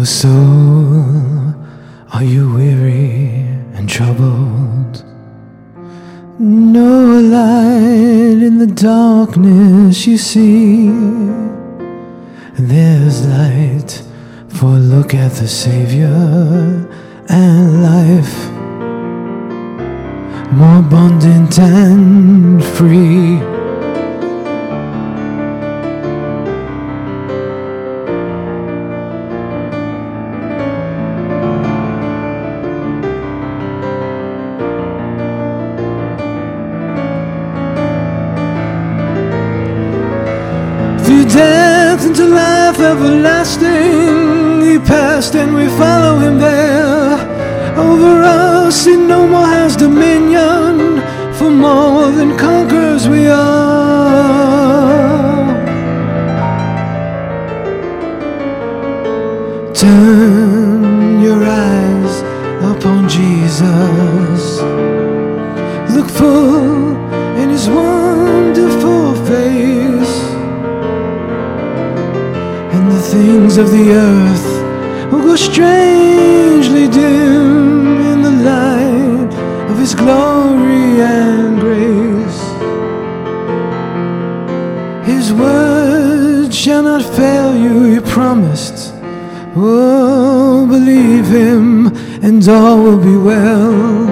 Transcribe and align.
Oh, 0.00 0.04
soul, 0.04 1.54
are 2.14 2.24
you 2.24 2.54
weary 2.54 3.44
and 3.74 3.86
troubled? 3.86 5.04
No 6.38 7.20
light 7.20 8.42
in 8.42 8.56
the 8.56 8.66
darkness 8.66 10.06
you 10.06 10.16
see. 10.16 10.88
There's 12.58 13.26
light, 13.26 14.02
for 14.48 14.70
look 14.78 15.12
at 15.12 15.32
the 15.32 15.46
Savior 15.46 16.88
and 17.28 17.82
life 17.82 18.50
more 20.52 20.78
abundant 20.78 21.58
and 21.58 22.64
free. 22.64 23.59
Through 41.10 41.24
death 41.24 42.06
into 42.06 42.24
life 42.24 42.78
everlasting, 42.78 44.62
He 44.62 44.78
passed 44.78 45.34
and 45.34 45.52
we 45.56 45.66
follow 45.66 46.20
Him 46.20 46.38
there. 46.38 47.18
Over 47.76 48.22
us, 48.22 48.84
He 48.84 48.94
no 48.96 49.26
more 49.26 49.44
has 49.44 49.74
dominion, 49.74 51.02
for 51.34 51.50
more 51.50 52.12
than 52.12 52.38
conquerors 52.38 53.08
we 53.08 53.26
are. 53.26 53.40
Turn 59.74 61.20
your 61.20 61.42
eyes 61.42 62.22
upon 62.72 63.08
Jesus. 63.08 64.60
Look 65.92 66.08
full 66.08 66.94
in 67.36 67.48
His 67.48 67.68
wonderful 67.68 69.16
face 69.26 69.79
things 73.10 73.56
of 73.56 73.68
the 73.72 73.90
earth 73.90 75.10
will 75.10 75.22
go 75.22 75.34
strangely 75.34 76.86
dim 76.86 77.98
in 78.12 78.22
the 78.22 78.30
light 78.30 79.32
of 79.68 79.76
His 79.78 79.96
glory 79.96 81.02
and 81.02 81.58
grace. 81.58 82.40
His 85.10 85.32
word 85.32 86.54
shall 86.54 86.84
not 86.84 87.02
fail 87.02 87.56
you, 87.56 87.94
He 87.94 88.00
promised. 88.00 88.94
Oh, 89.56 90.64
believe 90.68 91.26
Him, 91.26 91.88
and 92.22 92.48
all 92.48 92.80
will 92.80 93.02
be 93.10 93.16
well. 93.16 94.06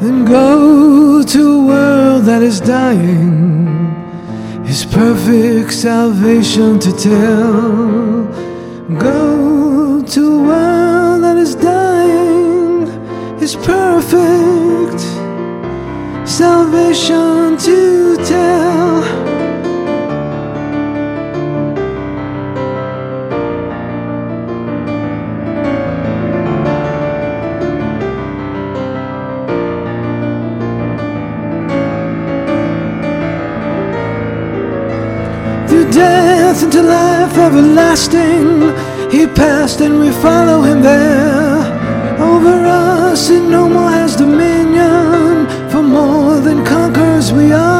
Then 0.00 0.24
go 0.24 1.24
to 1.24 1.52
a 1.52 1.66
world 1.66 2.24
that 2.26 2.42
is 2.42 2.60
dying 2.60 3.77
his 4.68 4.84
perfect 4.84 5.72
salvation 5.72 6.78
to 6.78 6.92
tell. 6.92 8.24
Go 8.98 10.02
to 10.02 10.22
a 10.26 10.42
world 10.42 11.22
that 11.24 11.38
is 11.38 11.54
dying, 11.54 12.86
His 13.38 13.56
perfect 13.56 15.00
salvation 16.28 17.56
to 17.56 18.16
tell. 18.26 18.67
Death 35.92 36.62
into 36.62 36.82
life 36.82 37.36
everlasting. 37.36 38.72
He 39.10 39.26
passed 39.26 39.80
and 39.80 39.98
we 40.00 40.10
follow 40.10 40.62
him 40.62 40.82
there. 40.82 41.58
Over 42.20 42.64
us, 42.66 43.30
it 43.30 43.42
no 43.42 43.68
more 43.68 43.90
has 43.90 44.16
dominion, 44.16 45.46
for 45.70 45.82
more 45.82 46.40
than 46.40 46.64
conquerors 46.64 47.32
we 47.32 47.52
are. 47.52 47.78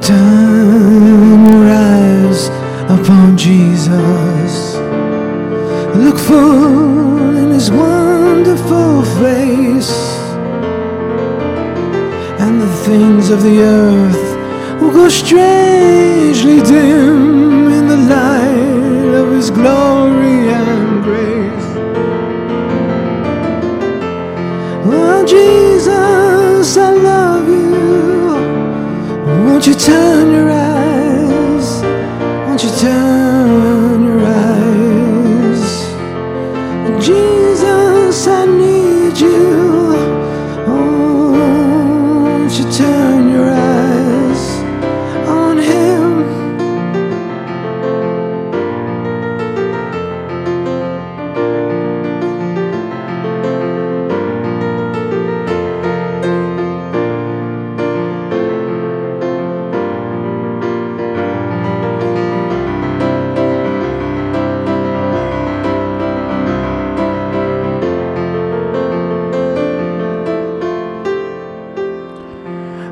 Turn 0.00 1.44
your 1.46 1.64
eyes 1.70 2.48
upon 2.88 3.36
Jesus. 3.36 4.76
Look 5.96 6.18
full 6.18 6.89
things 12.90 13.30
of 13.30 13.40
the 13.44 13.56
earth 13.60 14.26
will 14.80 14.90
go 14.90 15.08
strangely 15.08 16.58
dim 16.72 17.70
in 17.78 17.86
the 17.86 18.00
light 18.16 19.12
of 19.20 19.30
his 19.30 19.48
glory 19.48 20.38
and 20.48 21.04
grace. 21.04 21.68
Oh, 24.92 25.24
Jesus, 25.24 26.76
I 26.76 26.90
love 27.10 27.46
you. 27.48 27.78
Won't 29.44 29.68
you 29.68 29.74
turn 29.74 30.32
your 30.36 30.50
eyes? 30.50 31.68
Won't 32.46 32.64
you 32.64 32.70
turn 32.70 33.29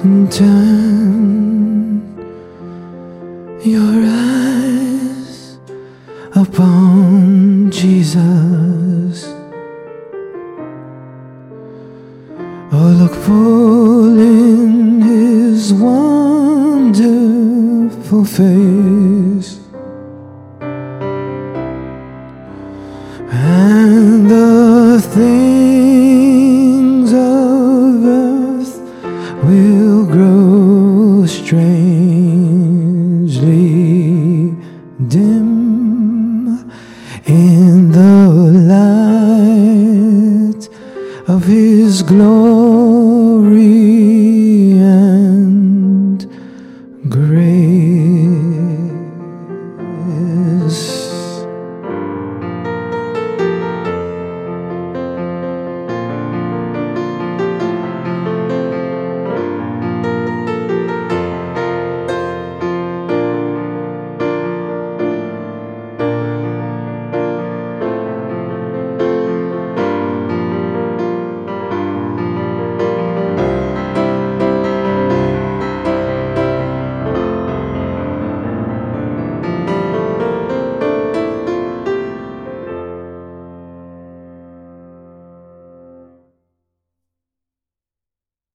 turn 0.00 2.00
your 3.62 4.02
eyes 4.06 5.58
upon 6.34 7.70
Jesus. 7.70 9.26
Oh, 12.72 12.96
look 12.98 13.12
full 13.12 14.18
in 14.18 15.02
his 15.02 15.74
wonderful 15.74 16.94
face. 18.24 18.99
Strangely 31.60 33.36
dim 35.08 35.50
in 37.26 37.92
the 37.92 38.16
light 38.72 40.64
of 41.28 41.44
his 41.44 42.02
glory 42.02 42.59